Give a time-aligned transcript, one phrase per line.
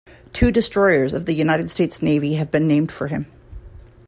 [0.33, 3.27] Two destroyers of the United States Navy have been named for him.